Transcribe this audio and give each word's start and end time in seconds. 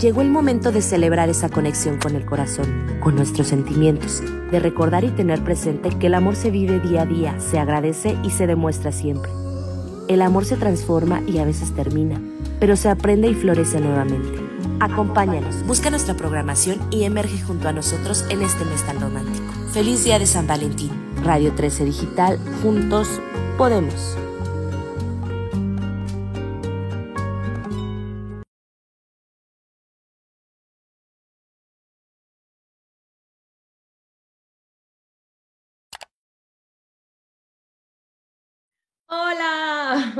Llegó 0.00 0.22
el 0.22 0.30
momento 0.30 0.72
de 0.72 0.80
celebrar 0.80 1.28
esa 1.28 1.50
conexión 1.50 1.98
con 1.98 2.16
el 2.16 2.24
corazón, 2.24 2.86
con 3.00 3.14
nuestros 3.14 3.48
sentimientos, 3.48 4.22
de 4.50 4.58
recordar 4.58 5.04
y 5.04 5.10
tener 5.10 5.44
presente 5.44 5.90
que 5.90 6.06
el 6.06 6.14
amor 6.14 6.34
se 6.34 6.50
vive 6.50 6.80
día 6.80 7.02
a 7.02 7.06
día, 7.06 7.38
se 7.40 7.58
agradece 7.58 8.16
y 8.24 8.30
se 8.30 8.46
demuestra 8.46 8.90
siempre. 8.90 9.30
El 10.08 10.22
amor 10.22 10.46
se 10.46 10.56
transforma 10.56 11.20
y 11.26 11.38
a 11.38 11.44
veces 11.44 11.74
termina, 11.74 12.22
pero 12.58 12.74
se 12.74 12.88
aprende 12.88 13.28
y 13.28 13.34
florece 13.34 13.80
nuevamente. 13.80 14.40
Acompáñanos, 14.80 15.62
busca 15.66 15.90
nuestra 15.90 16.14
programación 16.14 16.80
y 16.90 17.04
emerge 17.04 17.42
junto 17.42 17.68
a 17.68 17.72
nosotros 17.72 18.24
en 18.30 18.40
este 18.40 18.64
mes 18.64 18.82
tan 18.86 18.98
romántico. 18.98 19.52
Feliz 19.72 20.04
día 20.04 20.18
de 20.18 20.26
San 20.26 20.46
Valentín. 20.46 20.90
Radio 21.22 21.52
13 21.52 21.84
Digital, 21.84 22.38
juntos 22.62 23.20
podemos. 23.58 24.16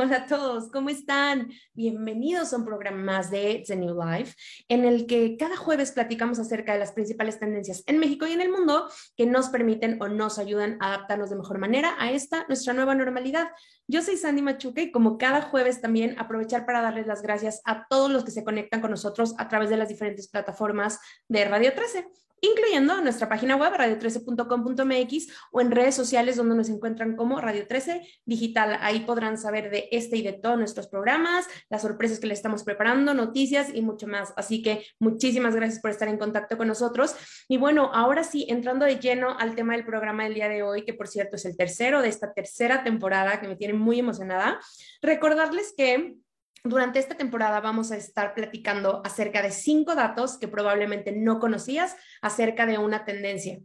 Hola, 0.03 0.17
a 0.17 0.27
todos, 0.27 0.69
¿cómo 0.73 0.89
están? 0.89 1.53
Bienvenidos 1.75 2.53
a 2.53 2.57
un 2.57 2.65
programa 2.65 3.01
más 3.01 3.31
de 3.31 3.63
The 3.65 3.77
New 3.77 3.95
Life, 3.95 4.35
en 4.67 4.85
el 4.85 5.07
que 5.07 5.37
cada 5.37 5.57
jueves 5.57 5.93
platicamos 5.93 6.41
acerca 6.41 6.73
de 6.73 6.81
las 6.81 6.91
principales 6.91 7.39
tendencias 7.39 7.85
en 7.87 8.01
México 8.01 8.27
y 8.27 8.33
en 8.33 8.41
el 8.41 8.51
mundo 8.51 8.91
que 9.17 9.27
nos 9.27 9.51
permiten 9.51 10.03
o 10.03 10.09
nos 10.09 10.41
ayudan 10.41 10.77
a 10.81 10.89
adaptarnos 10.89 11.31
de 11.31 11.37
mejor 11.37 11.59
manera 11.59 11.95
a 12.01 12.11
esta, 12.11 12.45
nuestra 12.49 12.73
nueva 12.73 12.97
normalidad. 12.97 13.53
Yo 13.87 14.03
soy 14.03 14.17
Sandy 14.17 14.43
Machuca 14.43 14.83
y 14.83 14.91
como 14.91 15.19
cada 15.19 15.41
jueves 15.41 15.81
también 15.81 16.19
aprovechar 16.19 16.67
para 16.67 16.83
darles 16.83 17.07
las 17.07 17.23
gracias 17.23 17.63
a 17.65 17.87
todos 17.87 18.11
los 18.11 18.25
que 18.25 18.33
se 18.33 18.43
conectan 18.43 18.81
con 18.81 18.91
nosotros 18.91 19.37
a 19.39 19.49
través 19.49 19.71
de 19.71 19.77
las 19.77 19.89
diferentes 19.89 20.27
plataformas 20.27 20.99
de 21.29 21.45
Radio 21.45 21.75
13 21.75 22.09
incluyendo 22.43 23.01
nuestra 23.01 23.29
página 23.29 23.57
web 23.57 23.73
radio13.com.mx 23.73 25.29
o 25.53 25.61
en 25.61 25.71
redes 25.71 25.95
sociales 25.95 26.37
donde 26.37 26.57
nos 26.57 26.69
encuentran 26.69 27.17
como 27.17 27.41
Radio 27.41 27.67
13 27.67 28.07
Digital. 28.27 28.79
Ahí 28.81 29.01
podrán 29.01 29.39
saber 29.39 29.71
de 29.71 29.89
este 29.93 30.17
y 30.17 30.23
de 30.23 30.33
todos 30.33 30.59
nuestros 30.59 30.89
programas, 30.89 31.47
las 31.71 31.83
sorpresas 31.83 32.19
que 32.19 32.27
les 32.27 32.41
estamos 32.41 32.65
preparando, 32.65 33.15
noticias 33.15 33.69
y 33.73 33.81
mucho 33.81 34.09
más. 34.09 34.35
Así 34.37 34.61
que 34.61 34.85
muchísimas 34.99 35.55
gracias 35.55 35.81
por 35.81 35.93
estar 35.93 36.09
en 36.09 36.19
contacto 36.19 36.59
con 36.59 36.67
nosotros. 36.67 37.15
Y 37.49 37.57
bueno, 37.57 37.91
ahora 37.95 38.25
sí, 38.25 38.45
entrando 38.49 38.85
de 38.85 38.99
lleno 38.99 39.39
al 39.39 39.55
tema 39.55 39.75
del 39.75 39.87
programa 39.87 40.25
del 40.25 40.35
día 40.35 40.49
de 40.49 40.65
hoy, 40.65 40.85
que 40.85 40.95
por 40.95 41.07
cierto 41.07 41.37
es 41.37 41.45
el 41.45 41.57
tercero 41.57 42.03
de 42.03 42.09
esta 42.09 42.33
tercera 42.33 42.83
temporada 42.83 43.41
que 43.41 43.47
me 43.47 43.57
tiene 43.57 43.75
muy 43.75 44.01
emocionada, 44.01 44.59
recordarles 45.01 45.73
que 45.77 46.17
durante 46.65 47.01
esta 47.01 47.17
temporada 47.17 47.61
vamos 47.61 47.91
a 47.91 47.97
estar 47.97 48.35
platicando 48.35 49.03
acerca 49.05 49.43
de 49.43 49.51
cinco 49.51 49.95
datos 49.95 50.39
que 50.39 50.47
probablemente 50.47 51.13
no 51.13 51.41
conocías 51.41 51.97
acerca 52.21 52.67
de 52.67 52.79
una 52.79 53.05
tendencia. 53.05 53.59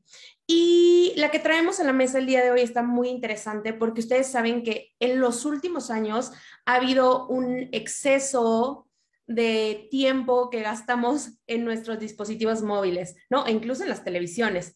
Y 0.48 1.14
la 1.16 1.30
que 1.30 1.40
traemos 1.40 1.80
a 1.80 1.84
la 1.84 1.94
mesa 1.94 2.18
el 2.18 2.26
día 2.26 2.44
de 2.44 2.52
hoy 2.52 2.62
está 2.62 2.82
muy 2.82 3.10
interesante 3.10 3.74
porque 3.74 4.02
ustedes 4.02 4.28
saben 4.28 4.64
que 4.64 4.94
en 5.00 5.20
los 5.20 5.46
últimos 5.46 5.92
años 5.92 6.32
ha 6.66 6.76
habido 6.76 7.28
un 7.28 7.70
exceso 7.72 8.88
de 9.28 9.88
tiempo 9.92 10.50
que 10.50 10.62
gastamos 10.62 11.38
en 11.46 11.66
nuestros 11.66 12.00
dispositivos 12.00 12.64
móviles, 12.64 13.16
¿no? 13.30 13.46
E 13.46 13.52
incluso 13.52 13.84
en 13.84 13.90
las 13.90 14.04
televisiones. 14.04 14.76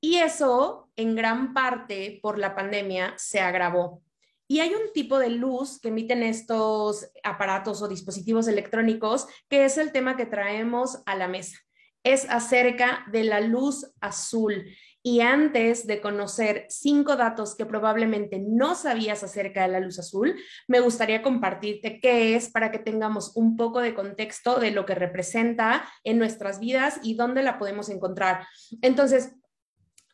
Y 0.00 0.16
eso, 0.16 0.90
en 0.96 1.14
gran 1.14 1.52
parte 1.52 2.18
por 2.22 2.38
la 2.38 2.56
pandemia, 2.56 3.14
se 3.18 3.40
agravó. 3.40 4.02
Y 4.50 4.58
hay 4.58 4.74
un 4.74 4.92
tipo 4.92 5.20
de 5.20 5.30
luz 5.30 5.78
que 5.80 5.90
emiten 5.90 6.24
estos 6.24 7.08
aparatos 7.22 7.82
o 7.82 7.88
dispositivos 7.88 8.48
electrónicos, 8.48 9.28
que 9.48 9.64
es 9.64 9.78
el 9.78 9.92
tema 9.92 10.16
que 10.16 10.26
traemos 10.26 11.04
a 11.06 11.14
la 11.14 11.28
mesa. 11.28 11.56
Es 12.02 12.28
acerca 12.28 13.06
de 13.12 13.22
la 13.22 13.40
luz 13.40 13.92
azul. 14.00 14.66
Y 15.04 15.20
antes 15.20 15.86
de 15.86 16.00
conocer 16.00 16.66
cinco 16.68 17.14
datos 17.14 17.54
que 17.54 17.64
probablemente 17.64 18.40
no 18.40 18.74
sabías 18.74 19.22
acerca 19.22 19.62
de 19.62 19.68
la 19.68 19.78
luz 19.78 20.00
azul, 20.00 20.34
me 20.66 20.80
gustaría 20.80 21.22
compartirte 21.22 22.00
qué 22.00 22.34
es 22.34 22.50
para 22.50 22.72
que 22.72 22.80
tengamos 22.80 23.36
un 23.36 23.56
poco 23.56 23.78
de 23.78 23.94
contexto 23.94 24.58
de 24.58 24.72
lo 24.72 24.84
que 24.84 24.96
representa 24.96 25.88
en 26.02 26.18
nuestras 26.18 26.58
vidas 26.58 26.98
y 27.04 27.14
dónde 27.14 27.44
la 27.44 27.56
podemos 27.56 27.88
encontrar. 27.88 28.48
Entonces, 28.82 29.30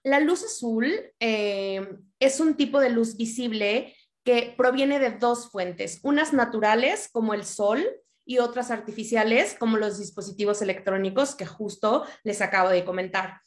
la 0.04 0.20
luz 0.20 0.44
azul 0.44 0.92
eh, 1.20 1.96
es 2.20 2.38
un 2.38 2.54
tipo 2.54 2.78
de 2.80 2.90
luz 2.90 3.16
visible 3.16 3.95
que 4.26 4.52
proviene 4.56 4.98
de 4.98 5.12
dos 5.12 5.50
fuentes, 5.50 6.00
unas 6.02 6.32
naturales 6.32 7.08
como 7.12 7.32
el 7.32 7.44
sol 7.44 7.86
y 8.26 8.38
otras 8.38 8.72
artificiales 8.72 9.54
como 9.56 9.76
los 9.76 10.00
dispositivos 10.00 10.60
electrónicos 10.60 11.36
que 11.36 11.46
justo 11.46 12.04
les 12.24 12.42
acabo 12.42 12.70
de 12.70 12.84
comentar. 12.84 13.40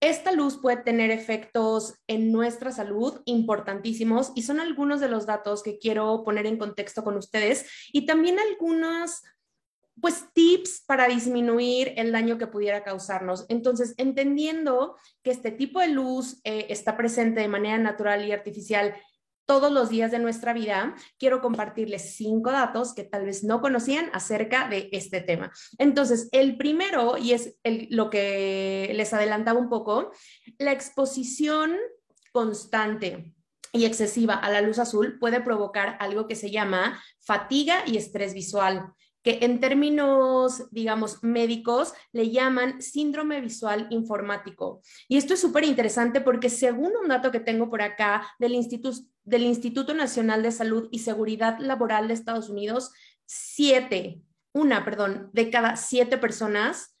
Esta 0.00 0.30
luz 0.32 0.58
puede 0.60 0.76
tener 0.82 1.10
efectos 1.10 1.94
en 2.08 2.30
nuestra 2.30 2.72
salud 2.72 3.22
importantísimos 3.24 4.32
y 4.34 4.42
son 4.42 4.60
algunos 4.60 5.00
de 5.00 5.08
los 5.08 5.24
datos 5.24 5.62
que 5.62 5.78
quiero 5.78 6.24
poner 6.24 6.44
en 6.44 6.58
contexto 6.58 7.02
con 7.04 7.16
ustedes 7.16 7.64
y 7.90 8.04
también 8.04 8.38
algunos 8.38 9.22
pues 9.98 10.26
tips 10.34 10.84
para 10.86 11.06
disminuir 11.06 11.94
el 11.96 12.12
daño 12.12 12.36
que 12.36 12.46
pudiera 12.46 12.82
causarnos. 12.82 13.46
Entonces, 13.48 13.94
entendiendo 13.96 14.96
que 15.22 15.30
este 15.30 15.52
tipo 15.52 15.80
de 15.80 15.88
luz 15.88 16.40
eh, 16.44 16.66
está 16.70 16.96
presente 16.96 17.40
de 17.40 17.48
manera 17.48 17.78
natural 17.78 18.26
y 18.26 18.32
artificial 18.32 18.94
todos 19.46 19.72
los 19.72 19.88
días 19.88 20.10
de 20.10 20.18
nuestra 20.18 20.52
vida, 20.52 20.94
quiero 21.18 21.40
compartirles 21.40 22.16
cinco 22.16 22.50
datos 22.50 22.94
que 22.94 23.04
tal 23.04 23.24
vez 23.24 23.44
no 23.44 23.60
conocían 23.60 24.10
acerca 24.12 24.68
de 24.68 24.88
este 24.92 25.20
tema. 25.20 25.52
Entonces, 25.78 26.28
el 26.32 26.56
primero, 26.56 27.18
y 27.18 27.32
es 27.32 27.56
lo 27.90 28.10
que 28.10 28.92
les 28.94 29.12
adelantaba 29.12 29.58
un 29.58 29.68
poco, 29.68 30.10
la 30.58 30.72
exposición 30.72 31.76
constante 32.32 33.34
y 33.72 33.84
excesiva 33.84 34.34
a 34.34 34.50
la 34.50 34.60
luz 34.60 34.78
azul 34.78 35.18
puede 35.18 35.40
provocar 35.40 35.96
algo 36.00 36.28
que 36.28 36.36
se 36.36 36.50
llama 36.50 37.02
fatiga 37.20 37.82
y 37.86 37.96
estrés 37.96 38.34
visual 38.34 38.92
que 39.22 39.38
en 39.42 39.60
términos, 39.60 40.64
digamos, 40.70 41.22
médicos 41.22 41.94
le 42.12 42.30
llaman 42.30 42.82
síndrome 42.82 43.40
visual 43.40 43.86
informático. 43.90 44.82
Y 45.08 45.16
esto 45.16 45.34
es 45.34 45.40
súper 45.40 45.64
interesante 45.64 46.20
porque 46.20 46.50
según 46.50 46.92
un 47.00 47.08
dato 47.08 47.30
que 47.30 47.40
tengo 47.40 47.70
por 47.70 47.82
acá 47.82 48.26
del 48.38 48.54
Instituto, 48.54 48.98
del 49.24 49.42
Instituto 49.42 49.94
Nacional 49.94 50.42
de 50.42 50.52
Salud 50.52 50.88
y 50.90 51.00
Seguridad 51.00 51.58
Laboral 51.58 52.08
de 52.08 52.14
Estados 52.14 52.48
Unidos, 52.48 52.92
siete, 53.24 54.20
una, 54.52 54.84
perdón, 54.84 55.30
de 55.32 55.50
cada 55.50 55.76
siete 55.76 56.18
personas 56.18 56.91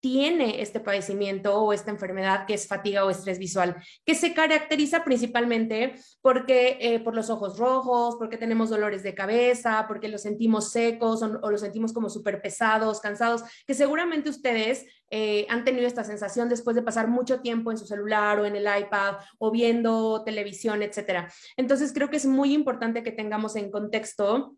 tiene 0.00 0.62
este 0.62 0.80
padecimiento 0.80 1.56
o 1.60 1.72
esta 1.72 1.90
enfermedad 1.90 2.46
que 2.46 2.54
es 2.54 2.66
fatiga 2.66 3.04
o 3.04 3.10
estrés 3.10 3.38
visual, 3.38 3.76
que 4.04 4.14
se 4.14 4.34
caracteriza 4.34 5.04
principalmente 5.04 5.94
porque 6.20 6.78
eh, 6.80 7.00
por 7.00 7.14
los 7.14 7.30
ojos 7.30 7.58
rojos, 7.58 8.16
porque 8.16 8.36
tenemos 8.36 8.70
dolores 8.70 9.02
de 9.02 9.14
cabeza, 9.14 9.84
porque 9.88 10.08
los 10.08 10.22
sentimos 10.22 10.70
secos 10.70 11.22
o, 11.22 11.50
los 11.50 11.60
sentimos 11.60 11.92
como 11.92 12.08
súper 12.10 12.40
pesados, 12.40 13.00
cansados, 13.00 13.42
que 13.66 13.74
seguramente 13.74 14.30
ustedes 14.30 14.86
eh, 15.10 15.46
han 15.48 15.64
tenido 15.64 15.86
esta 15.86 16.04
sensación 16.04 16.48
después 16.48 16.76
de 16.76 16.82
pasar 16.82 17.08
mucho 17.08 17.40
tiempo 17.40 17.70
en 17.70 17.78
su 17.78 17.86
celular 17.86 18.38
o 18.38 18.44
en 18.44 18.56
el 18.56 18.66
iPad 18.66 19.16
o 19.38 19.50
viendo 19.50 20.22
televisión, 20.24 20.82
etcétera. 20.82 21.32
Entonces 21.56 21.92
creo 21.92 22.10
que 22.10 22.18
es 22.18 22.26
muy 22.26 22.52
importante 22.52 23.02
que 23.02 23.12
tengamos 23.12 23.56
en 23.56 23.70
contexto 23.70 24.56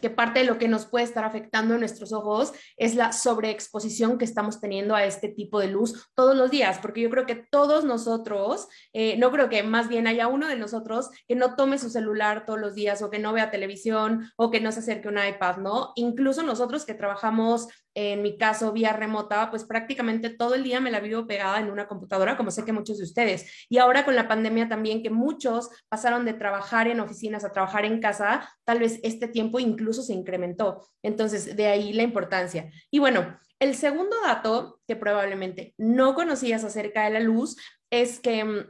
que 0.00 0.10
parte 0.10 0.40
de 0.40 0.46
lo 0.46 0.58
que 0.58 0.68
nos 0.68 0.86
puede 0.86 1.04
estar 1.04 1.24
afectando 1.24 1.74
en 1.74 1.80
nuestros 1.80 2.12
ojos 2.12 2.52
es 2.76 2.94
la 2.94 3.12
sobreexposición 3.12 4.18
que 4.18 4.24
estamos 4.24 4.60
teniendo 4.60 4.94
a 4.94 5.04
este 5.04 5.28
tipo 5.28 5.60
de 5.60 5.68
luz 5.68 6.08
todos 6.14 6.36
los 6.36 6.50
días, 6.50 6.78
porque 6.78 7.00
yo 7.00 7.10
creo 7.10 7.26
que 7.26 7.36
todos 7.36 7.84
nosotros, 7.84 8.68
eh, 8.92 9.16
no 9.18 9.30
creo 9.30 9.48
que 9.48 9.62
más 9.62 9.88
bien 9.88 10.06
haya 10.06 10.28
uno 10.28 10.48
de 10.48 10.56
nosotros 10.56 11.10
que 11.26 11.36
no 11.36 11.56
tome 11.56 11.78
su 11.78 11.90
celular 11.90 12.44
todos 12.44 12.60
los 12.60 12.74
días 12.74 13.02
o 13.02 13.10
que 13.10 13.18
no 13.18 13.32
vea 13.32 13.50
televisión 13.50 14.30
o 14.36 14.50
que 14.50 14.60
no 14.60 14.72
se 14.72 14.80
acerque 14.80 15.08
a 15.08 15.10
un 15.10 15.18
iPad, 15.18 15.58
¿no? 15.58 15.92
Incluso 15.96 16.42
nosotros 16.42 16.84
que 16.84 16.94
trabajamos 16.94 17.68
en 17.94 18.22
mi 18.22 18.36
caso 18.36 18.72
vía 18.72 18.92
remota, 18.92 19.50
pues 19.50 19.64
prácticamente 19.64 20.30
todo 20.30 20.54
el 20.54 20.64
día 20.64 20.80
me 20.80 20.90
la 20.90 21.00
vivo 21.00 21.26
pegada 21.26 21.60
en 21.60 21.70
una 21.70 21.86
computadora, 21.86 22.36
como 22.36 22.50
sé 22.50 22.64
que 22.64 22.72
muchos 22.72 22.98
de 22.98 23.04
ustedes. 23.04 23.66
Y 23.68 23.78
ahora 23.78 24.04
con 24.04 24.16
la 24.16 24.28
pandemia 24.28 24.68
también, 24.68 25.02
que 25.02 25.10
muchos 25.10 25.70
pasaron 25.88 26.24
de 26.24 26.34
trabajar 26.34 26.88
en 26.88 27.00
oficinas 27.00 27.44
a 27.44 27.52
trabajar 27.52 27.84
en 27.84 28.00
casa, 28.00 28.48
tal 28.64 28.80
vez 28.80 29.00
este 29.02 29.28
tiempo 29.28 29.60
incluso 29.60 30.02
se 30.02 30.12
incrementó. 30.12 30.86
Entonces, 31.02 31.56
de 31.56 31.66
ahí 31.66 31.92
la 31.92 32.02
importancia. 32.02 32.70
Y 32.90 32.98
bueno, 32.98 33.38
el 33.60 33.74
segundo 33.76 34.16
dato 34.22 34.80
que 34.86 34.96
probablemente 34.96 35.74
no 35.78 36.14
conocías 36.14 36.64
acerca 36.64 37.04
de 37.04 37.10
la 37.10 37.20
luz 37.20 37.56
es 37.90 38.18
que 38.18 38.44
mm, 38.44 38.66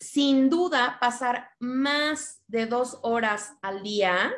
sin 0.00 0.48
duda 0.48 0.98
pasar 1.00 1.50
más 1.58 2.42
de 2.46 2.66
dos 2.66 2.98
horas 3.02 3.54
al 3.62 3.82
día 3.82 4.32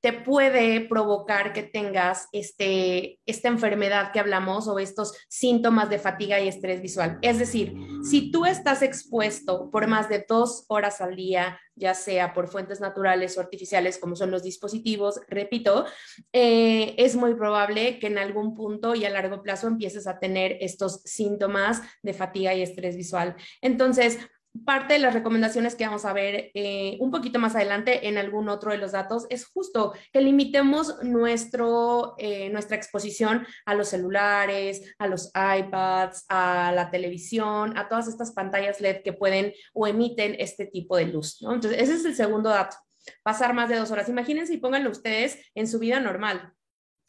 te, 0.00 0.12
puede 0.12 0.82
provocar 0.82 1.52
que 1.52 1.64
tengas 1.64 2.28
este, 2.30 3.18
esta 3.26 3.48
enfermedad 3.48 4.12
que 4.12 4.20
hablamos 4.20 4.68
o 4.68 4.78
estos 4.78 5.12
síntomas 5.28 5.90
de 5.90 5.98
fatiga 5.98 6.40
y 6.40 6.46
estrés 6.46 6.80
visual. 6.80 7.18
Es 7.22 7.40
decir, 7.40 7.74
si 8.08 8.30
tú 8.30 8.46
estás 8.46 8.82
expuesto 8.82 9.68
por 9.70 9.88
más 9.88 10.08
de 10.08 10.24
dos 10.28 10.64
horas 10.68 11.00
al 11.00 11.16
día, 11.16 11.58
ya 11.74 11.92
sea 11.94 12.32
por 12.32 12.46
fuentes 12.46 12.80
naturales 12.80 13.36
o 13.36 13.40
artificiales 13.40 13.98
como 13.98 14.14
son 14.14 14.30
los 14.30 14.44
dispositivos, 14.44 15.20
repito, 15.28 15.86
eh, 16.32 16.94
es 16.98 17.16
muy 17.16 17.34
probable 17.34 17.98
que 17.98 18.06
en 18.06 18.18
algún 18.18 18.54
punto 18.54 18.94
y 18.94 19.04
a 19.04 19.10
largo 19.10 19.42
plazo 19.42 19.66
empieces 19.66 20.06
a 20.06 20.20
tener 20.20 20.56
estos 20.60 21.02
síntomas 21.04 21.82
de 22.02 22.14
fatiga 22.14 22.54
y 22.54 22.62
estrés 22.62 22.96
visual. 22.96 23.34
Entonces, 23.60 24.18
parte 24.64 24.94
de 24.94 25.00
las 25.00 25.14
recomendaciones 25.14 25.74
que 25.74 25.86
vamos 25.86 26.04
a 26.04 26.12
ver 26.12 26.50
eh, 26.54 26.96
un 27.00 27.10
poquito 27.10 27.38
más 27.38 27.54
adelante 27.54 28.08
en 28.08 28.18
algún 28.18 28.48
otro 28.48 28.70
de 28.70 28.78
los 28.78 28.92
datos 28.92 29.26
es 29.30 29.46
justo 29.46 29.92
que 30.12 30.20
limitemos 30.20 31.02
nuestro, 31.02 32.14
eh, 32.18 32.48
nuestra 32.50 32.76
exposición 32.76 33.46
a 33.64 33.74
los 33.74 33.88
celulares, 33.88 34.94
a 34.98 35.06
los 35.06 35.30
iPads, 35.34 36.24
a 36.28 36.72
la 36.74 36.90
televisión, 36.90 37.76
a 37.76 37.88
todas 37.88 38.08
estas 38.08 38.32
pantallas 38.32 38.80
LED 38.80 39.02
que 39.02 39.12
pueden 39.12 39.52
o 39.72 39.86
emiten 39.86 40.36
este 40.38 40.66
tipo 40.66 40.96
de 40.96 41.06
luz. 41.06 41.38
Entonces, 41.42 41.80
ese 41.80 41.94
es 41.94 42.04
el 42.04 42.14
segundo 42.14 42.50
dato, 42.50 42.76
pasar 43.22 43.54
más 43.54 43.68
de 43.68 43.76
dos 43.76 43.90
horas. 43.90 44.08
Imagínense 44.08 44.54
y 44.54 44.58
pónganlo 44.58 44.90
ustedes 44.90 45.38
en 45.54 45.68
su 45.68 45.78
vida 45.78 46.00
normal 46.00 46.55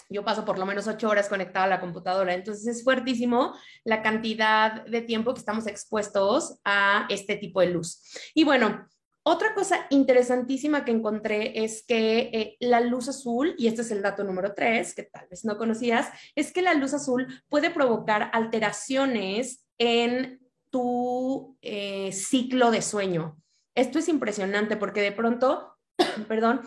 yo 0.09 0.23
paso 0.23 0.45
por 0.45 0.57
lo 0.57 0.65
menos 0.65 0.87
ocho 0.87 1.09
horas 1.09 1.29
conectada 1.29 1.65
a 1.65 1.69
la 1.69 1.79
computadora. 1.79 2.33
Entonces 2.33 2.67
es 2.67 2.83
fuertísimo 2.83 3.53
la 3.83 4.01
cantidad 4.01 4.85
de 4.85 5.01
tiempo 5.01 5.33
que 5.33 5.39
estamos 5.39 5.67
expuestos 5.67 6.59
a 6.63 7.05
este 7.09 7.35
tipo 7.35 7.61
de 7.61 7.67
luz. 7.67 8.01
Y 8.33 8.43
bueno, 8.43 8.87
otra 9.23 9.53
cosa 9.53 9.87
interesantísima 9.89 10.85
que 10.85 10.91
encontré 10.91 11.63
es 11.65 11.83
que 11.85 12.29
eh, 12.31 12.57
la 12.61 12.79
luz 12.79 13.09
azul, 13.09 13.55
y 13.57 13.67
este 13.67 13.81
es 13.81 13.91
el 13.91 14.01
dato 14.01 14.23
número 14.23 14.53
tres, 14.53 14.95
que 14.95 15.03
tal 15.03 15.27
vez 15.29 15.43
no 15.43 15.57
conocías, 15.57 16.07
es 16.33 16.53
que 16.53 16.61
la 16.61 16.73
luz 16.73 16.93
azul 16.93 17.27
puede 17.49 17.69
provocar 17.69 18.29
alteraciones 18.31 19.65
en 19.77 20.39
tu 20.69 21.57
eh, 21.61 22.13
ciclo 22.13 22.71
de 22.71 22.81
sueño. 22.81 23.37
Esto 23.75 23.99
es 23.99 24.07
impresionante 24.07 24.77
porque 24.77 25.01
de 25.01 25.11
pronto, 25.11 25.73
perdón, 26.29 26.61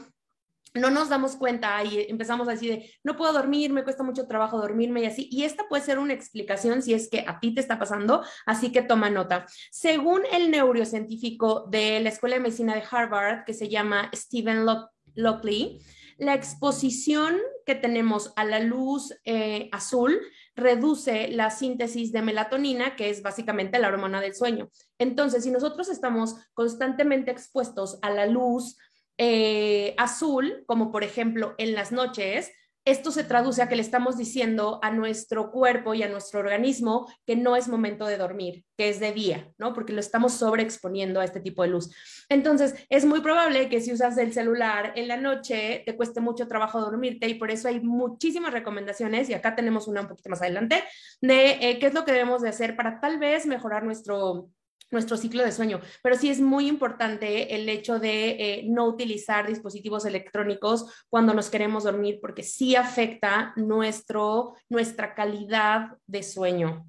no 0.74 0.90
nos 0.90 1.08
damos 1.08 1.36
cuenta 1.36 1.82
y 1.84 2.06
empezamos 2.08 2.48
a 2.48 2.52
decir, 2.52 2.84
no 3.02 3.16
puedo 3.16 3.32
dormir, 3.32 3.72
me 3.72 3.84
cuesta 3.84 4.02
mucho 4.02 4.26
trabajo 4.26 4.58
dormirme 4.58 5.02
y 5.02 5.06
así. 5.06 5.28
Y 5.30 5.44
esta 5.44 5.68
puede 5.68 5.82
ser 5.82 5.98
una 5.98 6.12
explicación 6.12 6.82
si 6.82 6.94
es 6.94 7.08
que 7.08 7.24
a 7.26 7.40
ti 7.40 7.54
te 7.54 7.60
está 7.60 7.78
pasando, 7.78 8.22
así 8.46 8.72
que 8.72 8.82
toma 8.82 9.10
nota. 9.10 9.46
Según 9.70 10.22
el 10.32 10.50
neurocientífico 10.50 11.66
de 11.70 12.00
la 12.00 12.08
Escuela 12.08 12.36
de 12.36 12.42
Medicina 12.42 12.74
de 12.74 12.84
Harvard, 12.88 13.44
que 13.44 13.54
se 13.54 13.68
llama 13.68 14.10
Stephen 14.14 14.66
Lockley, 15.14 15.80
la 16.18 16.34
exposición 16.34 17.38
que 17.64 17.74
tenemos 17.74 18.32
a 18.36 18.44
la 18.44 18.60
luz 18.60 19.14
eh, 19.24 19.70
azul 19.72 20.20
reduce 20.54 21.28
la 21.28 21.50
síntesis 21.50 22.12
de 22.12 22.20
melatonina, 22.20 22.94
que 22.94 23.08
es 23.08 23.22
básicamente 23.22 23.78
la 23.78 23.88
hormona 23.88 24.20
del 24.20 24.34
sueño. 24.34 24.68
Entonces, 24.98 25.44
si 25.44 25.50
nosotros 25.50 25.88
estamos 25.88 26.34
constantemente 26.52 27.30
expuestos 27.30 27.98
a 28.02 28.10
la 28.10 28.26
luz, 28.26 28.76
eh, 29.22 29.94
azul, 29.98 30.64
como 30.64 30.90
por 30.90 31.04
ejemplo 31.04 31.54
en 31.58 31.74
las 31.74 31.92
noches, 31.92 32.50
esto 32.86 33.10
se 33.10 33.22
traduce 33.22 33.60
a 33.60 33.68
que 33.68 33.76
le 33.76 33.82
estamos 33.82 34.16
diciendo 34.16 34.78
a 34.82 34.90
nuestro 34.90 35.50
cuerpo 35.50 35.92
y 35.92 36.02
a 36.02 36.08
nuestro 36.08 36.40
organismo 36.40 37.06
que 37.26 37.36
no 37.36 37.54
es 37.54 37.68
momento 37.68 38.06
de 38.06 38.16
dormir, 38.16 38.64
que 38.78 38.88
es 38.88 38.98
de 38.98 39.12
día, 39.12 39.52
¿no? 39.58 39.74
Porque 39.74 39.92
lo 39.92 40.00
estamos 40.00 40.32
sobreexponiendo 40.32 41.20
a 41.20 41.24
este 41.24 41.40
tipo 41.40 41.62
de 41.62 41.68
luz. 41.68 41.94
Entonces, 42.30 42.74
es 42.88 43.04
muy 43.04 43.20
probable 43.20 43.68
que 43.68 43.82
si 43.82 43.92
usas 43.92 44.16
el 44.16 44.32
celular 44.32 44.94
en 44.96 45.08
la 45.08 45.18
noche 45.18 45.82
te 45.84 45.94
cueste 45.96 46.22
mucho 46.22 46.48
trabajo 46.48 46.80
dormirte 46.80 47.28
y 47.28 47.34
por 47.34 47.50
eso 47.50 47.68
hay 47.68 47.80
muchísimas 47.80 48.54
recomendaciones, 48.54 49.28
y 49.28 49.34
acá 49.34 49.54
tenemos 49.54 49.86
una 49.86 50.00
un 50.00 50.08
poquito 50.08 50.30
más 50.30 50.40
adelante, 50.40 50.82
de 51.20 51.58
eh, 51.60 51.78
qué 51.78 51.88
es 51.88 51.94
lo 51.94 52.06
que 52.06 52.12
debemos 52.12 52.40
de 52.40 52.48
hacer 52.48 52.74
para 52.74 53.00
tal 53.00 53.18
vez 53.18 53.44
mejorar 53.44 53.84
nuestro 53.84 54.48
nuestro 54.90 55.16
ciclo 55.16 55.44
de 55.44 55.52
sueño. 55.52 55.80
Pero 56.02 56.16
sí 56.16 56.30
es 56.30 56.40
muy 56.40 56.66
importante 56.68 57.54
el 57.54 57.68
hecho 57.68 57.98
de 57.98 58.30
eh, 58.30 58.62
no 58.66 58.86
utilizar 58.86 59.46
dispositivos 59.46 60.04
electrónicos 60.04 61.04
cuando 61.08 61.34
nos 61.34 61.50
queremos 61.50 61.84
dormir, 61.84 62.18
porque 62.20 62.42
sí 62.42 62.76
afecta 62.76 63.52
nuestro, 63.56 64.54
nuestra 64.68 65.14
calidad 65.14 65.96
de 66.06 66.22
sueño. 66.22 66.86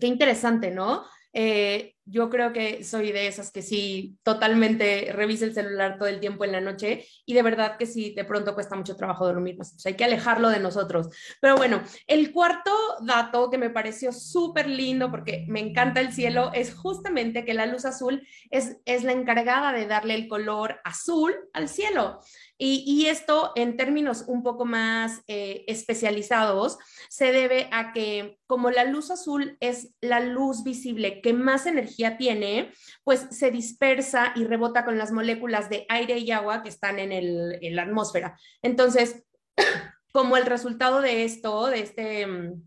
Qué 0.00 0.06
interesante, 0.06 0.70
¿no? 0.70 1.04
Eh, 1.32 1.93
yo 2.06 2.30
creo 2.30 2.52
que 2.52 2.84
soy 2.84 3.12
de 3.12 3.26
esas 3.26 3.50
que 3.50 3.62
sí, 3.62 4.18
totalmente 4.22 5.10
revisa 5.12 5.44
el 5.44 5.54
celular 5.54 5.96
todo 5.98 6.08
el 6.08 6.20
tiempo 6.20 6.44
en 6.44 6.52
la 6.52 6.60
noche 6.60 7.06
y 7.24 7.34
de 7.34 7.42
verdad 7.42 7.76
que 7.78 7.86
sí, 7.86 8.14
de 8.14 8.24
pronto 8.24 8.54
cuesta 8.54 8.76
mucho 8.76 8.96
trabajo 8.96 9.26
dormir, 9.26 9.56
pues, 9.56 9.74
hay 9.86 9.94
que 9.94 10.04
alejarlo 10.04 10.50
de 10.50 10.60
nosotros. 10.60 11.08
Pero 11.40 11.56
bueno, 11.56 11.82
el 12.06 12.32
cuarto 12.32 12.70
dato 13.02 13.50
que 13.50 13.58
me 13.58 13.70
pareció 13.70 14.12
súper 14.12 14.68
lindo 14.68 15.10
porque 15.10 15.46
me 15.48 15.60
encanta 15.60 16.00
el 16.00 16.12
cielo 16.12 16.50
es 16.52 16.74
justamente 16.74 17.44
que 17.44 17.54
la 17.54 17.66
luz 17.66 17.84
azul 17.84 18.26
es, 18.50 18.78
es 18.84 19.04
la 19.04 19.12
encargada 19.12 19.72
de 19.72 19.86
darle 19.86 20.14
el 20.14 20.28
color 20.28 20.80
azul 20.84 21.34
al 21.52 21.68
cielo. 21.68 22.20
Y, 22.56 23.06
esto, 23.06 23.50
en 23.56 23.76
términos 23.76 24.24
un 24.28 24.44
poco 24.44 24.64
más 24.64 25.22
eh, 25.26 25.64
especializados, 25.66 26.78
se 27.08 27.32
debe 27.32 27.68
a 27.72 27.92
que 27.92 28.38
como 28.46 28.70
la 28.70 28.84
luz 28.84 29.10
azul 29.10 29.56
es 29.58 29.92
la 30.00 30.20
luz 30.20 30.62
visible 30.62 31.20
que 31.20 31.32
más 31.32 31.66
energía 31.66 31.93
tiene, 32.18 32.72
pues 33.02 33.26
se 33.30 33.50
dispersa 33.50 34.32
y 34.36 34.44
rebota 34.44 34.84
con 34.84 34.98
las 34.98 35.12
moléculas 35.12 35.68
de 35.68 35.86
aire 35.88 36.18
y 36.18 36.30
agua 36.30 36.62
que 36.62 36.68
están 36.68 36.98
en, 36.98 37.12
en 37.12 37.76
la 37.76 37.82
atmósfera. 37.82 38.38
Entonces, 38.62 39.24
como 40.12 40.36
el 40.36 40.46
resultado 40.46 41.00
de 41.00 41.24
esto, 41.24 41.66
de 41.66 41.80
este 41.80 42.26
mm, 42.26 42.62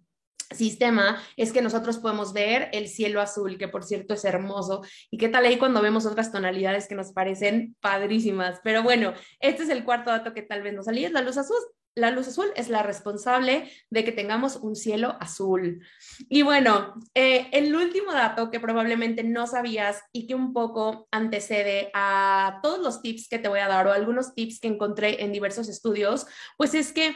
sistema 0.55 1.21
es 1.35 1.51
que 1.51 1.61
nosotros 1.61 1.97
podemos 1.97 2.33
ver 2.33 2.69
el 2.73 2.87
cielo 2.87 3.21
azul, 3.21 3.57
que 3.57 3.67
por 3.67 3.83
cierto 3.83 4.13
es 4.13 4.25
hermoso. 4.25 4.81
¿Y 5.11 5.17
qué 5.17 5.29
tal 5.29 5.45
ahí 5.45 5.57
cuando 5.57 5.81
vemos 5.81 6.05
otras 6.05 6.31
tonalidades 6.31 6.87
que 6.87 6.95
nos 6.95 7.11
parecen 7.11 7.75
padrísimas? 7.81 8.59
Pero 8.63 8.83
bueno, 8.83 9.13
este 9.39 9.63
es 9.63 9.69
el 9.69 9.83
cuarto 9.83 10.09
dato 10.09 10.33
que 10.33 10.41
tal 10.41 10.61
vez 10.61 10.73
nos 10.73 10.85
salía, 10.85 11.09
la 11.09 11.21
luz 11.21 11.37
azul. 11.37 11.57
La 11.97 12.11
luz 12.11 12.27
azul 12.27 12.45
es 12.55 12.69
la 12.69 12.83
responsable 12.83 13.71
de 13.89 14.03
que 14.03 14.11
tengamos 14.11 14.57
un 14.57 14.75
cielo 14.75 15.17
azul. 15.19 15.83
Y 16.29 16.43
bueno, 16.43 16.93
eh, 17.15 17.47
el 17.51 17.75
último 17.75 18.13
dato 18.13 18.51
que 18.51 18.59
probablemente 18.59 19.23
no 19.23 19.47
sabías 19.47 20.03
y 20.13 20.27
que 20.27 20.35
un 20.35 20.53
poco 20.53 21.07
antecede 21.09 21.89
a 21.95 22.59
todos 22.61 22.77
los 22.77 23.01
tips 23.01 23.27
que 23.27 23.39
te 23.39 23.47
voy 23.49 23.61
a 23.61 23.67
dar 23.67 23.87
o 23.87 23.93
algunos 23.93 24.35
tips 24.35 24.59
que 24.59 24.67
encontré 24.67 25.23
en 25.23 25.31
diversos 25.31 25.69
estudios, 25.69 26.27
pues 26.55 26.75
es 26.75 26.93
que 26.93 27.15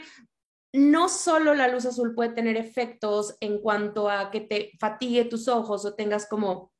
no 0.74 1.10
solo 1.10 1.54
la 1.54 1.68
luz 1.68 1.86
azul 1.86 2.16
puede 2.16 2.34
tener 2.34 2.58
efectos 2.58 3.38
en 3.40 3.62
cuanto 3.62 4.10
a 4.10 4.32
que 4.32 4.42
te 4.42 4.72
fatigue 4.80 5.26
tus 5.26 5.48
ojos 5.48 5.86
o 5.86 5.94
tengas 5.94 6.28
como 6.28 6.72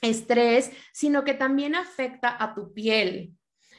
estrés, 0.00 0.70
sino 0.92 1.24
que 1.24 1.34
también 1.34 1.74
afecta 1.74 2.40
a 2.40 2.54
tu 2.54 2.72
piel. 2.72 3.37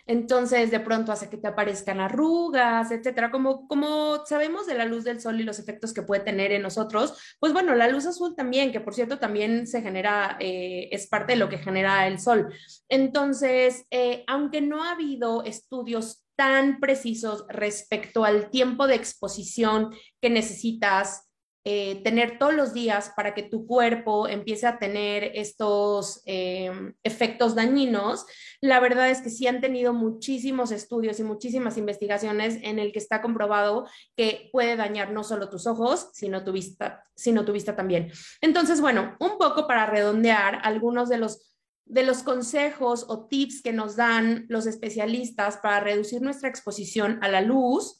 Entonces, 0.10 0.72
de 0.72 0.80
pronto 0.80 1.12
hace 1.12 1.30
que 1.30 1.38
te 1.38 1.48
aparezcan 1.48 2.00
arrugas, 2.00 2.90
etcétera. 2.90 3.30
Como, 3.30 3.68
como 3.68 4.26
sabemos 4.26 4.66
de 4.66 4.74
la 4.74 4.86
luz 4.86 5.04
del 5.04 5.22
sol 5.22 5.40
y 5.40 5.44
los 5.44 5.60
efectos 5.60 5.94
que 5.94 6.02
puede 6.02 6.24
tener 6.24 6.52
en 6.52 6.64
nosotros, 6.64 7.38
pues 7.40 7.54
bueno, 7.54 7.76
la 7.76 7.88
luz 7.88 8.08
azul 8.08 8.36
también, 8.36 8.72
que 8.72 8.82
por 8.82 8.96
cierto 8.96 9.20
también 9.20 9.68
se 9.68 9.84
genera, 9.84 10.36
eh, 10.40 10.90
es 10.92 11.06
parte 11.08 11.34
de 11.34 11.40
lo 11.40 11.48
que 11.48 11.60
genera 11.60 12.08
el 12.08 12.20
sol. 12.20 12.52
Entonces, 12.90 13.86
eh, 13.92 14.24
aunque 14.26 14.62
no 14.62 14.84
ha 14.84 14.94
habido 14.94 15.44
estudios 15.44 16.26
tan 16.36 16.80
precisos 16.80 17.46
respecto 17.48 18.26
al 18.26 18.50
tiempo 18.50 18.88
de 18.88 18.96
exposición 18.96 19.92
que 20.20 20.32
necesitas 20.32 21.29
eh, 21.72 22.02
tener 22.04 22.40
todos 22.40 22.56
los 22.56 22.74
días 22.74 23.12
para 23.16 23.36
que 23.36 23.44
tu 23.44 23.68
cuerpo 23.68 24.28
empiece 24.28 24.66
a 24.66 24.80
tener 24.80 25.34
estos 25.36 26.24
em, 26.26 26.96
efectos 27.04 27.54
dañinos, 27.54 28.26
la 28.60 28.80
verdad 28.80 29.12
es 29.12 29.22
que 29.22 29.30
sí 29.30 29.46
han 29.46 29.62
tenido 29.62 29.94
muchísimos 29.94 30.72
estudios 30.72 31.20
y 31.20 31.24
muchísimas 31.24 31.78
investigaciones 31.78 32.58
en 32.64 32.80
el 32.80 32.92
que 32.92 32.98
está 32.98 33.22
comprobado 33.22 33.88
que 34.18 34.50
puede 34.52 34.78
dañar 34.78 35.12
no 35.12 35.24
solo 35.24 35.48
tus 35.48 35.68
ojos, 35.68 36.10
sino 36.12 36.44
tu 36.44 36.54
vista, 36.54 37.04
sino 37.16 37.46
tu 37.46 37.52
vista 37.52 37.76
también. 37.76 38.12
Entonces, 38.42 38.82
bueno, 38.82 39.16
un 39.20 39.38
poco 39.38 39.68
para 39.68 39.86
redondear 39.86 40.62
algunos 40.64 41.08
de 41.08 41.20
los 41.20 41.56
de 41.86 42.02
los 42.04 42.24
consejos 42.24 43.06
o 43.10 43.28
tips 43.28 43.62
que 43.62 43.74
nos 43.74 43.96
dan 43.96 44.46
los 44.50 44.66
especialistas 44.66 45.58
para 45.58 45.82
reducir 45.82 46.22
nuestra 46.22 46.50
exposición 46.50 47.20
a 47.22 47.28
la 47.28 47.42
luz 47.42 47.99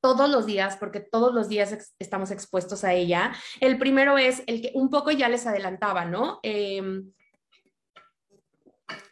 todos 0.00 0.28
los 0.28 0.46
días, 0.46 0.76
porque 0.76 1.00
todos 1.00 1.34
los 1.34 1.48
días 1.48 1.94
estamos 1.98 2.30
expuestos 2.30 2.84
a 2.84 2.94
ella. 2.94 3.32
El 3.60 3.78
primero 3.78 4.18
es 4.18 4.42
el 4.46 4.62
que 4.62 4.72
un 4.74 4.90
poco 4.90 5.10
ya 5.10 5.28
les 5.28 5.46
adelantaba, 5.46 6.04
¿no? 6.04 6.40
Em, 6.42 7.12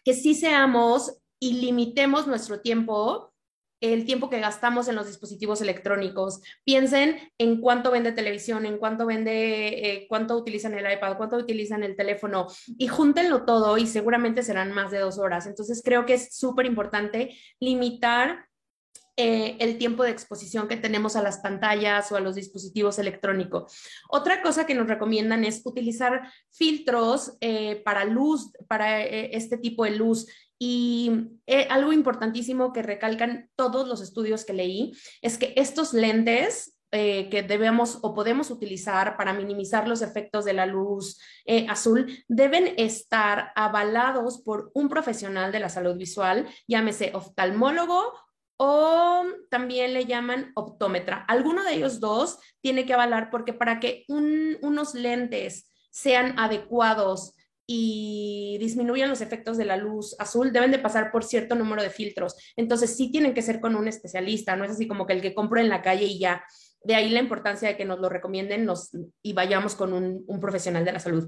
que 0.05 0.15
sí 0.15 0.35
seamos 0.35 1.19
y 1.41 1.61
limitemos 1.61 2.27
nuestro 2.27 2.61
tiempo 2.61 3.35
el 3.93 4.07
tiempo 4.07 4.31
que 4.31 4.41
gastamos 4.41 4.89
en 4.89 4.95
los 4.95 5.07
dispositivos 5.07 5.61
electrónicos. 5.61 6.41
Piensen 6.65 7.19
en 7.39 7.61
cuánto 7.61 7.91
vende 7.91 8.13
televisión, 8.13 8.65
en 8.65 8.79
cuánto 8.79 9.05
vende, 9.05 9.69
eh, 9.69 10.07
cuánto 10.09 10.37
utilizan 10.37 10.73
el 10.75 10.91
iPad, 10.91 11.19
cuánto 11.19 11.37
utilizan 11.37 11.83
el 11.83 11.95
teléfono 11.95 12.47
y 12.79 12.89
júntenlo 12.89 13.45
todo 13.45 13.77
y 13.77 13.87
seguramente 13.87 14.43
serán 14.43 14.73
más 14.73 14.91
de 14.91 15.01
dos 15.01 15.19
horas. 15.19 15.47
Entonces 15.47 15.83
creo 15.85 16.07
que 16.07 16.15
es 16.15 16.35
súper 16.35 16.65
importante 16.65 17.37
limitar 17.61 18.47
eh, 19.17 19.57
el 19.61 19.79
tiempo 19.79 20.03
de 20.03 20.11
exposición 20.11 20.67
que 20.67 20.77
tenemos 20.77 21.15
a 21.15 21.23
las 21.23 21.39
pantallas 21.39 22.11
o 22.11 22.17
a 22.17 22.21
los 22.21 22.35
dispositivos 22.35 22.99
electrónicos. 22.99 23.73
Otra 24.11 24.43
cosa 24.43 24.67
que 24.67 24.75
nos 24.75 24.89
recomiendan 24.89 25.45
es 25.45 25.63
utilizar 25.65 26.33
filtros 26.51 27.37
eh, 27.41 27.81
para 27.85 28.05
luz, 28.05 28.51
para 28.67 29.03
eh, 29.03 29.31
este 29.37 29.57
tipo 29.57 29.85
de 29.85 29.93
luz. 29.93 30.27
Y 30.59 31.11
algo 31.69 31.93
importantísimo 31.93 32.73
que 32.73 32.83
recalcan 32.83 33.51
todos 33.55 33.87
los 33.87 34.01
estudios 34.01 34.45
que 34.45 34.55
leí 34.55 34.93
es 35.21 35.37
que 35.37 35.53
estos 35.57 35.93
lentes 35.93 36.79
que 36.91 37.45
debemos 37.47 37.99
o 38.03 38.15
podemos 38.15 38.51
utilizar 38.51 39.17
para 39.17 39.35
minimizar 39.35 39.89
los 39.89 40.01
efectos 40.01 40.45
de 40.45 40.53
la 40.53 40.65
luz 40.65 41.21
azul 41.69 42.25
deben 42.29 42.73
estar 42.79 43.51
avalados 43.57 44.41
por 44.43 44.71
un 44.75 44.89
profesional 44.89 45.51
de 45.51 45.59
la 45.59 45.69
salud 45.69 45.97
visual, 45.97 46.47
llámese 46.69 47.11
oftalmólogo 47.15 48.15
o 48.57 49.25
también 49.51 49.95
le 49.95 50.07
llaman 50.07 50.53
optómetra. 50.55 51.25
Alguno 51.29 51.65
de 51.65 51.75
ellos 51.75 52.01
dos 52.01 52.39
tiene 52.61 52.87
que 52.87 52.95
avalar 52.95 53.31
porque 53.31 53.53
para 53.53 53.81
que 53.81 54.05
unos 54.09 54.95
lentes 54.95 55.71
sean 55.91 56.39
adecuados 56.39 57.35
y 57.67 58.59
disminuyan 58.61 59.09
los 59.09 59.23
efectos 59.23 59.57
de 59.57 59.65
la 59.65 59.77
luz 59.77 60.15
azul, 60.19 60.53
deben 60.53 60.71
de 60.71 60.79
pasar 60.79 61.11
por 61.11 61.25
cierto 61.25 61.55
número 61.55 61.83
de 61.83 61.91
filtros. 61.91 62.37
Entonces 62.57 62.95
sí 62.97 63.11
tienen 63.11 63.33
que 63.33 63.43
ser 63.43 63.61
con 63.61 63.75
un 63.75 63.89
especialista, 63.89 64.57
no 64.57 64.65
es 64.65 64.73
así 64.73 64.87
como 64.87 65.07
que 65.07 65.15
el 65.15 65.23
que 65.23 65.35
compro 65.35 65.61
en 65.61 65.69
la 65.69 65.83
calle 65.83 66.05
y 66.05 66.19
ya. 66.19 66.45
De 66.83 66.95
ahí 66.95 67.09
la 67.09 67.21
importancia 67.21 67.69
de 67.69 67.77
que 67.77 67.87
nos 67.87 67.99
lo 67.99 68.11
recomienden 68.11 68.69
y 69.23 69.33
vayamos 69.33 69.75
con 69.75 69.93
un 69.95 70.41
profesional 70.41 70.85
de 70.85 70.93
la 70.93 71.01
salud. 71.01 71.27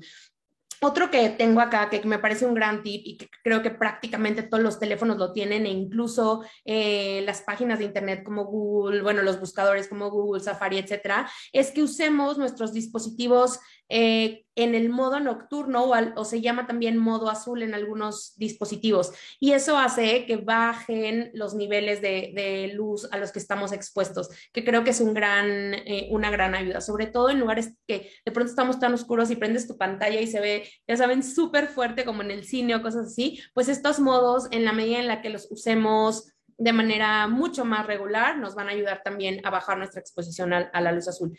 Otro 0.80 1.10
que 1.10 1.30
tengo 1.30 1.60
acá, 1.60 1.88
que 1.88 2.02
me 2.04 2.18
parece 2.18 2.44
un 2.44 2.54
gran 2.54 2.82
tip 2.82 3.02
y 3.04 3.16
que 3.16 3.28
creo 3.42 3.62
que 3.62 3.70
prácticamente 3.70 4.42
todos 4.42 4.62
los 4.62 4.78
teléfonos 4.78 5.16
lo 5.16 5.32
tienen 5.32 5.64
e 5.66 5.70
incluso 5.70 6.44
eh, 6.64 7.22
las 7.24 7.42
páginas 7.42 7.78
de 7.78 7.86
internet 7.86 8.22
como 8.22 8.44
Google, 8.44 9.02
bueno, 9.02 9.22
los 9.22 9.40
buscadores 9.40 9.88
como 9.88 10.10
Google, 10.10 10.42
Safari, 10.42 10.78
etcétera, 10.78 11.30
es 11.52 11.70
que 11.70 11.82
usemos 11.82 12.36
nuestros 12.36 12.72
dispositivos 12.72 13.58
eh, 13.88 14.46
en 14.56 14.74
el 14.74 14.88
modo 14.88 15.20
nocturno 15.20 15.84
o, 15.84 16.24
se 16.24 16.40
llama 16.40 16.66
también 16.66 16.96
modo 16.96 17.28
azul 17.28 17.62
en 17.62 17.74
algunos 17.74 18.34
dispositivos. 18.36 19.12
Y 19.38 19.52
eso 19.52 19.78
hace 19.78 20.24
que 20.24 20.38
bajen 20.38 21.30
los 21.34 21.54
niveles 21.54 22.00
de, 22.00 22.72
luz 22.74 23.06
a 23.12 23.18
los 23.18 23.32
que 23.32 23.38
estamos 23.38 23.72
expuestos, 23.72 24.30
que 24.52 24.64
creo 24.64 24.82
que 24.82 24.90
es 24.90 25.00
un 25.00 25.14
gran, 25.14 25.46
eh, 25.74 26.08
una 26.10 26.30
gran 26.30 26.54
ayuda, 26.54 26.80
sobre 26.80 27.06
todo 27.06 27.28
en 27.28 27.38
lugares 27.38 27.74
que 27.86 28.10
de 28.24 28.32
pronto 28.32 28.50
estamos 28.50 28.80
tan 28.80 28.94
oscuros 28.94 29.30
y 29.30 29.36
prendes 29.36 29.68
tu 29.68 29.76
pantalla 29.76 30.20
y 30.20 30.26
se 30.26 30.40
ve, 30.40 30.68
ya 30.88 30.96
saben, 30.96 31.22
súper 31.22 31.68
fuerte 31.68 32.04
como 32.04 32.22
en 32.22 32.30
el 32.30 32.44
cine 32.44 32.74
o 32.74 32.82
cosas 32.82 33.08
así, 33.08 33.40
pues 33.52 33.68
estos 33.68 34.00
modos, 34.00 34.48
en 34.50 34.64
la 34.64 34.72
medida 34.72 34.98
en 34.98 35.06
la 35.06 35.20
que 35.20 35.30
los 35.30 35.50
usemos 35.50 36.32
de 36.58 36.72
manera 36.72 37.28
mucho 37.28 37.66
más 37.66 37.86
regular, 37.86 38.38
nos 38.38 38.54
van 38.54 38.68
a 38.68 38.72
ayudar 38.72 39.02
también 39.04 39.40
a 39.44 39.50
bajar 39.50 39.76
nuestra 39.76 40.00
exposición 40.00 40.54
a 40.54 40.80
la 40.80 40.92
luz 40.92 41.06
azul. 41.06 41.36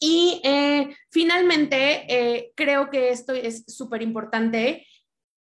Y 0.00 0.40
eh, 0.44 0.96
finalmente, 1.10 2.06
eh, 2.08 2.52
creo 2.56 2.88
que 2.88 3.10
esto 3.10 3.34
es 3.34 3.64
súper 3.66 4.00
importante. 4.00 4.86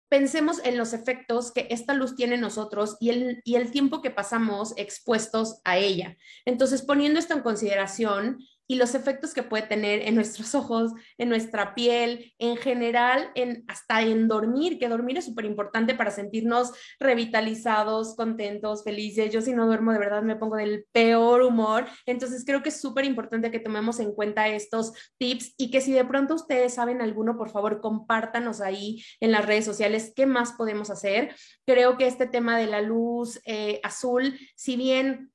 Pensemos 0.09 0.59
en 0.65 0.77
los 0.77 0.93
efectos 0.93 1.51
que 1.51 1.67
esta 1.69 1.93
luz 1.93 2.15
tiene 2.15 2.35
en 2.35 2.41
nosotros 2.41 2.97
y 2.99 3.11
el, 3.11 3.41
y 3.45 3.55
el 3.55 3.71
tiempo 3.71 4.01
que 4.01 4.09
pasamos 4.09 4.73
expuestos 4.77 5.61
a 5.63 5.77
ella. 5.77 6.17
Entonces, 6.43 6.81
poniendo 6.81 7.19
esto 7.19 7.35
en 7.35 7.43
consideración, 7.43 8.39
y 8.67 8.75
los 8.75 8.95
efectos 8.95 9.33
que 9.33 9.43
puede 9.43 9.63
tener 9.63 10.07
en 10.07 10.15
nuestros 10.15 10.55
ojos, 10.55 10.91
en 11.17 11.29
nuestra 11.29 11.75
piel, 11.75 12.33
en 12.39 12.57
general, 12.57 13.31
en, 13.35 13.63
hasta 13.67 14.01
en 14.01 14.27
dormir, 14.27 14.79
que 14.79 14.87
dormir 14.87 15.17
es 15.17 15.25
súper 15.25 15.45
importante 15.45 15.93
para 15.93 16.11
sentirnos 16.11 16.71
revitalizados, 16.99 18.15
contentos, 18.15 18.83
felices. 18.83 19.31
Yo 19.31 19.41
si 19.41 19.53
no 19.53 19.65
duermo 19.65 19.91
de 19.91 19.99
verdad 19.99 20.23
me 20.23 20.35
pongo 20.35 20.55
del 20.55 20.85
peor 20.91 21.41
humor. 21.41 21.85
Entonces 22.05 22.43
creo 22.45 22.63
que 22.63 22.69
es 22.69 22.79
súper 22.79 23.05
importante 23.05 23.51
que 23.51 23.59
tomemos 23.59 23.99
en 23.99 24.13
cuenta 24.13 24.47
estos 24.47 24.93
tips 25.17 25.53
y 25.57 25.71
que 25.71 25.81
si 25.81 25.91
de 25.91 26.05
pronto 26.05 26.35
ustedes 26.35 26.73
saben 26.73 27.01
alguno, 27.01 27.37
por 27.37 27.49
favor, 27.49 27.81
compártanos 27.81 28.61
ahí 28.61 29.03
en 29.19 29.31
las 29.31 29.45
redes 29.45 29.65
sociales 29.65 30.13
qué 30.15 30.25
más 30.25 30.53
podemos 30.53 30.89
hacer. 30.89 31.35
Creo 31.65 31.97
que 31.97 32.07
este 32.07 32.27
tema 32.27 32.57
de 32.57 32.67
la 32.67 32.81
luz 32.81 33.39
eh, 33.45 33.79
azul, 33.83 34.37
si 34.55 34.75
bien 34.75 35.30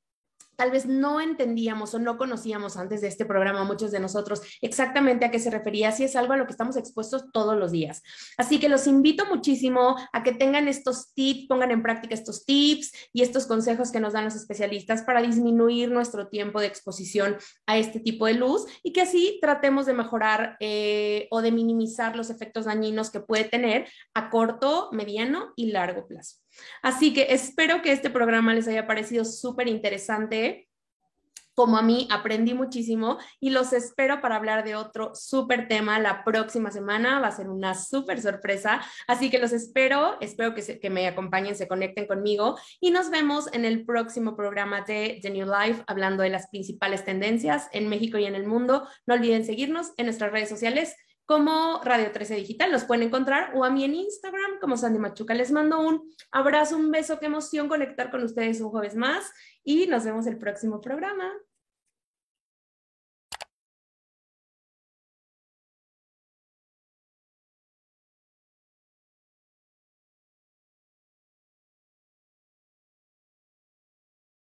tal 0.56 0.70
vez 0.70 0.86
no 0.86 1.20
entendíamos 1.20 1.94
o 1.94 1.98
no 1.98 2.18
conocíamos 2.18 2.76
antes 2.76 3.00
de 3.00 3.08
este 3.08 3.24
programa, 3.24 3.64
muchos 3.64 3.90
de 3.90 4.00
nosotros, 4.00 4.42
exactamente 4.60 5.24
a 5.24 5.30
qué 5.30 5.38
se 5.38 5.50
refería, 5.50 5.92
si 5.92 6.04
es 6.04 6.16
algo 6.16 6.32
a 6.32 6.36
lo 6.36 6.46
que 6.46 6.52
estamos 6.52 6.76
expuestos 6.76 7.30
todos 7.32 7.56
los 7.56 7.72
días. 7.72 8.02
Así 8.36 8.58
que 8.58 8.68
los 8.68 8.86
invito 8.86 9.26
muchísimo 9.26 9.96
a 10.12 10.22
que 10.22 10.32
tengan 10.32 10.68
estos 10.68 11.12
tips, 11.14 11.46
pongan 11.48 11.70
en 11.70 11.82
práctica 11.82 12.14
estos 12.14 12.44
tips 12.44 12.92
y 13.12 13.22
estos 13.22 13.46
consejos 13.46 13.92
que 13.92 14.00
nos 14.00 14.12
dan 14.12 14.24
los 14.24 14.34
especialistas 14.34 15.02
para 15.02 15.22
disminuir 15.22 15.90
nuestro 15.90 16.28
tiempo 16.28 16.60
de 16.60 16.66
exposición 16.66 17.36
a 17.66 17.78
este 17.78 18.00
tipo 18.00 18.26
de 18.26 18.34
luz 18.34 18.64
y 18.82 18.92
que 18.92 19.02
así 19.02 19.38
tratemos 19.40 19.86
de 19.86 19.94
mejorar 19.94 20.56
eh, 20.60 21.28
o 21.30 21.42
de 21.42 21.52
minimizar 21.52 22.16
los 22.16 22.30
efectos 22.30 22.64
dañinos 22.64 23.10
que 23.10 23.20
puede 23.20 23.44
tener 23.44 23.88
a 24.14 24.30
corto, 24.30 24.88
mediano 24.92 25.52
y 25.56 25.70
largo 25.70 26.06
plazo. 26.06 26.38
Así 26.82 27.12
que 27.12 27.26
espero 27.30 27.82
que 27.82 27.92
este 27.92 28.10
programa 28.10 28.54
les 28.54 28.68
haya 28.68 28.86
parecido 28.86 29.24
súper 29.24 29.68
interesante. 29.68 30.45
Como 31.56 31.78
a 31.78 31.82
mí, 31.82 32.06
aprendí 32.10 32.52
muchísimo 32.52 33.16
y 33.40 33.48
los 33.48 33.72
espero 33.72 34.20
para 34.20 34.36
hablar 34.36 34.62
de 34.62 34.76
otro 34.76 35.14
súper 35.14 35.68
tema 35.68 35.98
la 35.98 36.22
próxima 36.22 36.70
semana. 36.70 37.18
Va 37.18 37.28
a 37.28 37.32
ser 37.32 37.48
una 37.48 37.74
súper 37.74 38.20
sorpresa. 38.20 38.82
Así 39.08 39.30
que 39.30 39.38
los 39.38 39.52
espero. 39.52 40.18
Espero 40.20 40.54
que, 40.54 40.78
que 40.78 40.90
me 40.90 41.08
acompañen, 41.08 41.56
se 41.56 41.66
conecten 41.66 42.06
conmigo 42.06 42.58
y 42.78 42.90
nos 42.90 43.08
vemos 43.08 43.52
en 43.54 43.64
el 43.64 43.86
próximo 43.86 44.36
programa 44.36 44.82
de 44.82 45.18
The 45.22 45.30
New 45.30 45.46
Life 45.46 45.82
hablando 45.86 46.22
de 46.22 46.28
las 46.28 46.48
principales 46.48 47.06
tendencias 47.06 47.68
en 47.72 47.88
México 47.88 48.18
y 48.18 48.26
en 48.26 48.34
el 48.34 48.46
mundo. 48.46 48.86
No 49.06 49.14
olviden 49.14 49.46
seguirnos 49.46 49.92
en 49.96 50.06
nuestras 50.06 50.30
redes 50.32 50.50
sociales 50.50 50.94
como 51.26 51.80
Radio 51.84 52.12
13 52.12 52.36
Digital. 52.36 52.70
Los 52.70 52.84
pueden 52.84 53.08
encontrar 53.08 53.52
o 53.54 53.64
a 53.64 53.70
mí 53.70 53.84
en 53.84 53.94
Instagram 53.94 54.58
como 54.60 54.76
Sandy 54.76 54.98
Machuca. 54.98 55.34
Les 55.34 55.50
mando 55.50 55.80
un 55.80 56.14
abrazo, 56.30 56.76
un 56.76 56.90
beso, 56.90 57.18
qué 57.18 57.26
emoción 57.26 57.68
conectar 57.68 58.10
con 58.10 58.22
ustedes 58.22 58.60
un 58.60 58.70
jueves 58.70 58.94
más 58.94 59.30
y 59.64 59.86
nos 59.86 60.04
vemos 60.04 60.26
el 60.26 60.38
próximo 60.38 60.80
programa. 60.80 61.32